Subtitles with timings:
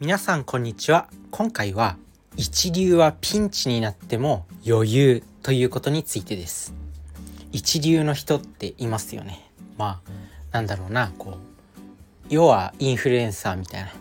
[0.00, 1.10] 皆さんこんにちは。
[1.30, 1.98] 今回は
[2.34, 6.72] 一流はピンチになっても余裕ということについてです。
[7.52, 9.50] 一流の人っていますよね。
[9.76, 10.10] まあ
[10.52, 11.34] なんだろうなこう
[12.30, 13.92] 要はインフルエンサーみたいな。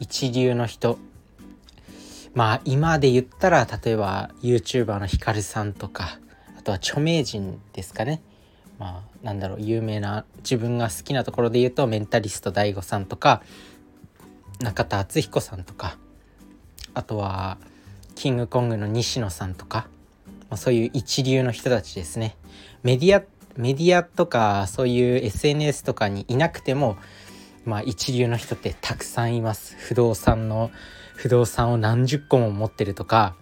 [0.00, 0.96] 一流の人。
[2.32, 6.18] まあ今で言ったら例えば YouTuber のヒカルさんとか
[6.58, 8.22] あとは著名人ですかね。
[8.78, 13.42] まあなんだろう有名な自分が好きなところで言うとメンタリスト DAIGO さんとか
[14.60, 15.96] 中田敦彦さんとか
[16.94, 17.58] あとは
[18.14, 19.86] キングコングの西野さんとか、
[20.50, 22.36] まあ、そういう一流の人たちですね。
[22.82, 23.22] メディア
[23.56, 26.96] メディアとかそういう SNS とかにいなくても
[27.64, 29.76] まあ一流の人ってたくさんいます。
[29.78, 30.70] 不動産の
[31.14, 33.36] 不動産を何十個も持ってるとか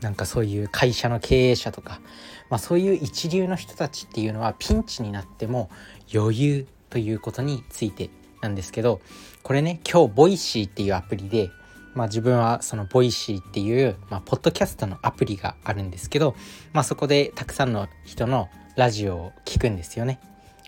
[0.00, 2.00] なんかそういう会社の経営者とか、
[2.48, 5.70] まあ、そういう一流の人たちっていうのはピンチになっても
[6.12, 9.00] 余裕ということについてなんですけど
[9.42, 11.50] これね今日 Voicy っていうアプリで
[11.94, 16.36] まあ、自分はその Voicy っていう、まあ、ポッドキャストのアプリがあるんですけど、
[16.72, 20.20] まあ、そこでたくさんの人のラジオを聞くんですよね。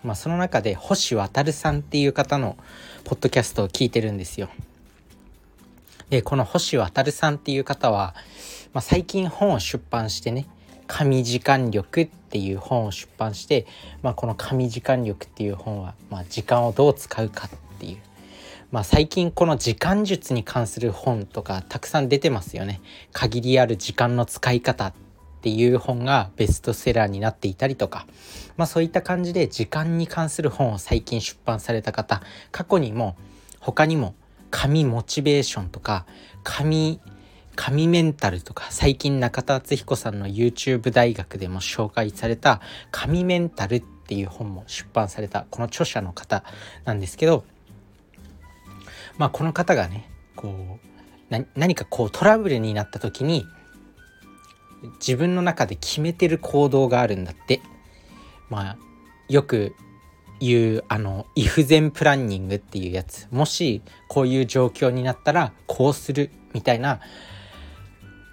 [0.02, 2.56] まあ、その中で星渉さんっていう方の
[3.05, 4.48] ポッドキャストを聞いてるんですよ。
[6.10, 8.14] でこの星渉さんっていう方は、
[8.72, 10.47] まあ、最近本を出版してね
[10.86, 13.66] 「神時間力」っていう本を出版して、
[14.02, 17.98] まあ、この「神時間力」っていう本は、まあ、時間をどう使うかっていう。
[18.70, 22.80] まあ、最近この時間術に関する本とかたくさん出てますよね。
[23.12, 24.92] 限りある時間の使い方っ
[25.42, 28.06] ていう本がベストセラーになっていたりとか、
[28.56, 32.22] まあ、そういった感じで時間に関する本を最近出版された方。
[32.50, 33.14] 過去にも
[33.60, 34.14] 他にも
[34.50, 36.06] 紙モチベーションとか
[36.42, 36.98] 紙
[37.56, 46.44] 紙メンタルとか最近中田敦彦さんの YouTube 大学でも紹介された紙メンタルっていう本も出版されたこの著者の方
[46.84, 47.44] なんですけど
[49.19, 50.78] まあ、この方がねこ
[51.31, 53.47] う何かこうトラブルになった時に
[54.94, 57.60] 自分の中で決めてる行動があるんだって。
[58.50, 58.76] まあ
[59.28, 59.75] よく
[60.41, 63.28] 言うあの「イフゼンプランニング」っていうやつ。
[63.31, 67.00] もしこういう状況になったらこうするみたいな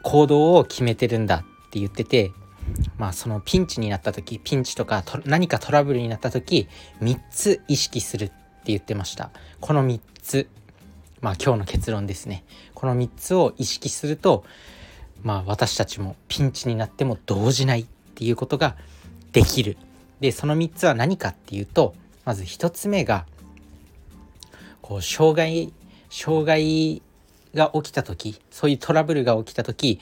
[0.03, 2.31] 行動を決めてるんだって言ってて
[2.97, 6.67] まあそのピンチになった時ピンチとか何かトラブルになった時
[7.01, 9.31] 3つ意識するって言ってました。
[9.59, 10.47] この3つ。
[11.21, 12.45] まあ今日の結論ですね。
[12.73, 14.45] この3つを意識すると
[15.23, 17.85] まあ私たちもピンチになっても動じないっ
[18.15, 18.75] ていうことが
[19.31, 19.77] できる。
[20.19, 21.95] でその3つは何かっていうと
[22.25, 23.25] まず1つ目が
[24.81, 25.73] こう障害
[26.09, 27.01] 障害
[27.53, 29.99] が起きた時そういうトラブルが起きた時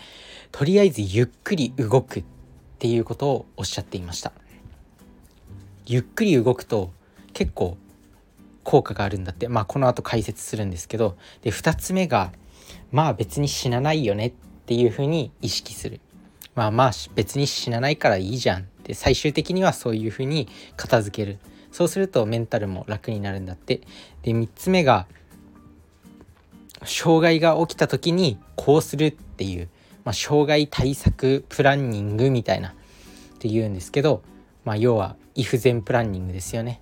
[0.52, 2.24] とりあえずゆっくり動くっ
[2.80, 4.32] ていうことをおっしゃっていました。
[5.86, 6.92] ゆっくり動くと
[7.34, 7.78] 結構
[8.64, 9.48] 効果があるんだって。
[9.48, 12.32] まあこの後解説するんですけどで2つ目が
[12.92, 14.34] まあ別に死なないよねっ
[14.66, 16.02] ていうふうに意識する。
[16.54, 18.62] まあまあ別に死なないからいいじゃん。
[18.62, 21.40] って最終的にはそういうふうに片付ける。
[21.72, 23.82] そうするとメンタルも楽になるんだって。
[24.24, 25.08] で3つ目が
[26.84, 29.70] 障害が起きた時にこうするっていう、
[30.04, 32.74] まあ、障害対策プランニングみたいなっ
[33.40, 34.22] ていうんですけど、
[34.64, 36.82] まあ、要はイフゼンプランニングですよね。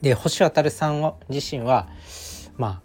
[0.00, 1.88] で星渉さん自身は
[2.56, 2.82] まあ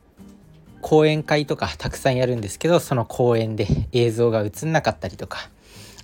[0.82, 5.50] 講演会とかたくさんやるんですけどその講演で映像が映んなかったりとか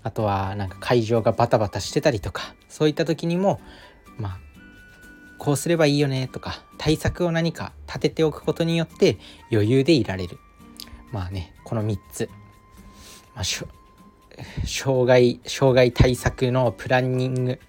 [0.03, 3.59] あとはなんか会場がバタバタしてたりとかそういった時にも
[4.17, 4.39] まあ
[5.39, 9.17] こうすればいいよねとか対策を何か立てておくことによって
[9.51, 10.37] 余裕でいられる。
[11.11, 12.29] まあねこの3つ、
[13.33, 17.59] まあ、障害障害対策のプランニング。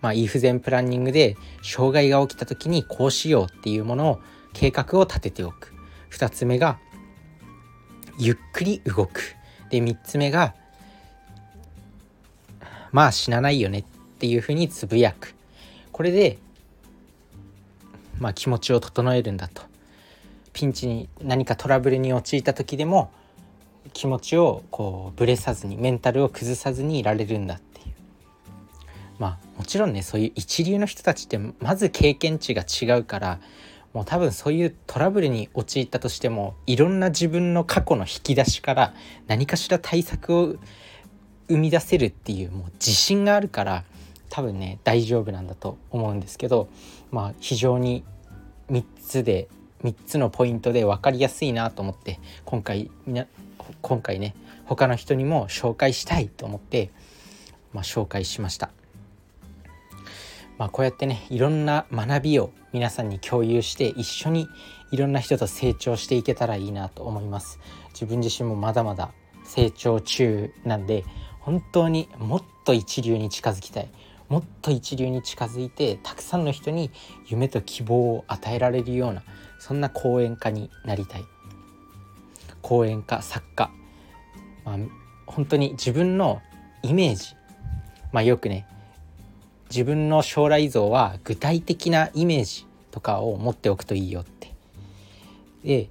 [0.00, 4.20] まあ、イーフゼンプランニングで障害が起きた時にこうしようっていうものを
[4.54, 5.74] 計画を立てておく。
[6.10, 6.78] 2つ目が
[8.18, 9.36] ゆっくり動く。
[9.68, 10.54] で3つ目が
[12.92, 13.84] まあ死なないよねっ
[14.18, 15.34] ていうふうにつぶやく。
[15.92, 16.38] これで
[18.20, 19.62] まあ気持ちを整えるんだと。
[20.52, 23.10] ピンチに何かトラブルに陥った時でも
[23.92, 27.86] 気持ちをこうぶれさずにメンタルを崩さずにいられるんだっていう。
[29.18, 33.40] まあもちろんねそういう一流の人たちってまず経験値が違うから
[33.92, 38.94] もう多分そういうトラブルに陥ったとしてもいろんな自分の過去の引き出しから
[39.26, 40.54] 何かしら対策を
[41.48, 43.84] 生み出せるっていうもう自信があるから
[44.30, 46.68] 多分ね大丈夫なんだと思うんですけど
[47.10, 48.04] まあ非常に
[48.70, 49.48] 3つで
[49.84, 52.90] 3つのポイントで分かりやすいなと思って今回
[53.82, 54.34] 今回ね
[54.64, 56.90] 他の人にも紹介したいと思って、
[57.72, 58.70] まあ、紹介しました。
[60.58, 64.46] まあ、こうやってねいろんな学びを皆さんに共有して一緒に
[64.92, 67.58] いろんな人と成長していけたらいいなと思います
[67.94, 69.10] 自分自身もまだまだ
[69.42, 71.04] 成長中なんで
[71.38, 73.88] 本当にもっと一流に近づきたい
[74.30, 76.90] もっと一流に近づいてたくさんの人に
[77.26, 79.22] 夢と希望を与えられるような
[79.58, 81.24] そんな講演家になりたい。
[82.62, 83.70] 講演家作家、
[84.64, 84.76] まあ、
[85.26, 86.40] 本当に自分の
[86.82, 87.34] イメージ。
[88.12, 88.66] まあよくね
[89.68, 94.54] 自分の将来像は具体的なイメージとかを持っておくといいよって。
[95.64, 95.88] で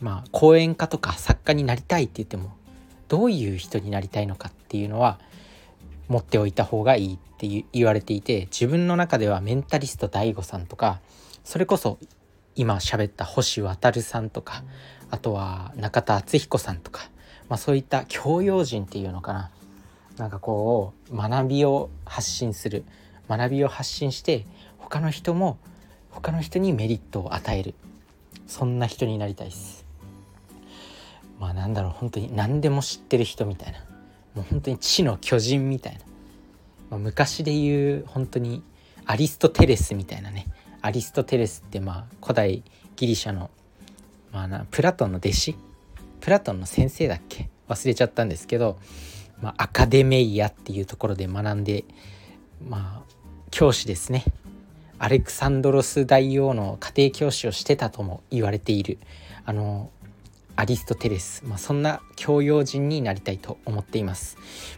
[0.00, 2.56] まあ講演家とか作家になりたいって言っても
[3.06, 5.20] どういう人になりたいのかっていうのは
[6.12, 11.00] 持っておいた方がいいって言われていて自分の中ではメンタリスト DAIGO さんとか
[11.42, 11.98] それこそ
[12.54, 14.62] 今喋った星渉さんとか
[15.10, 17.08] あとは中田敦彦さんとか、
[17.48, 19.50] まあ、そういった教養人っていうのかな。
[20.18, 22.84] なんかこう学びを発信する
[23.28, 25.56] 学びを発信して他の人も
[26.10, 27.74] 他の人にメリットを与える。
[28.46, 29.86] そんな人になりたいです。
[31.40, 33.78] まあなんだろう本当に何でも知ってる人みたいな。
[34.34, 36.00] もう本当に知の巨人みたいな、
[36.90, 38.62] まあ、昔で言う本当に
[39.06, 40.46] アリストテレスみたいなね。
[40.80, 42.62] アリストテレスってまあ古代
[42.96, 43.50] ギリシャの、
[44.32, 45.56] まあな、プラトンの弟子？
[46.20, 47.50] プラトンの先生だっけ？
[47.68, 48.78] 忘れちゃったんですけど
[49.40, 51.84] まあ、アカデメイアっていうところで学んで
[52.68, 53.12] まあ
[53.50, 54.24] 教師ですね。
[55.00, 58.98] アレクサンドロス大王の家庭教師をしてたとも言われている
[59.44, 59.90] あの
[60.56, 64.36] アリストテレス、まあ、そんな教養人になりたいと思っています。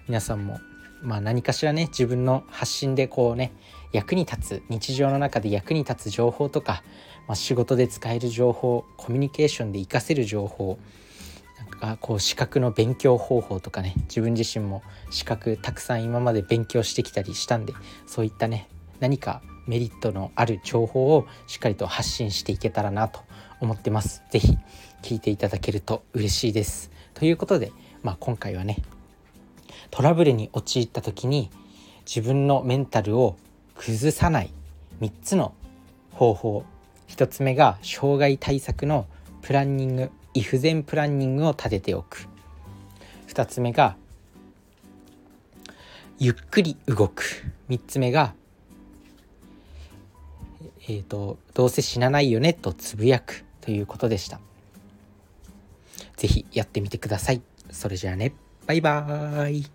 [0.09, 0.59] 皆さんも
[1.05, 3.53] まあ何かしらね自分の発信でこうね
[3.93, 6.82] 役に立つ日常の中で役に立つ情報とか、
[7.29, 10.79] まあ、仕事で使える情報コミュニケーションで活かせる情報
[11.59, 17.75] なんかこう資格の勉強方法とかね自分自身も資格たくさん今まで勉強してきたりしたんで
[18.06, 18.69] そういったね
[19.00, 23.20] 何かメリットのある情報をしっかりと発信していけたらなと
[23.61, 24.22] 思ってます。
[24.31, 24.58] 是非
[25.02, 26.90] 聞いていただけると嬉しいです。
[27.14, 27.72] ということで、
[28.02, 28.82] まあ、今回はね
[29.90, 31.50] トラブルに陥った時に
[32.06, 33.37] 自分のメンタルを
[33.75, 34.52] 崩さない
[35.00, 35.55] 3つの
[36.12, 36.64] 方法
[37.08, 39.06] 1つ目が障害対策の
[39.43, 42.28] プランニングイフゼンプランニングを立てておく
[43.28, 43.96] 2つ目が
[46.19, 47.25] ゆっくり動く
[47.69, 48.34] 3つ目が
[50.86, 54.40] えーと、どうせ死なないよねとつぶやくということでした。
[56.16, 57.42] 是非やってみてください。
[57.70, 58.34] それじゃあね
[58.66, 59.66] バイバーイ